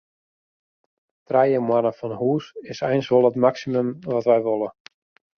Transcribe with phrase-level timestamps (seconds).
[1.31, 4.69] Trije moanne fan hús is eins wol it maksimum wat wy wolle.